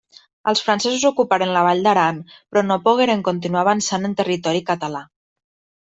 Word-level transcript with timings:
Els 0.51 0.61
francesos 0.67 1.05
ocuparen 1.09 1.53
la 1.57 1.63
Vall 1.67 1.85
d'Aran, 1.89 2.19
però 2.53 2.65
no 2.73 2.81
pogueren 2.89 3.25
continuar 3.31 3.65
avançant 3.67 4.11
en 4.11 4.21
territori 4.23 4.69
català. 4.73 5.09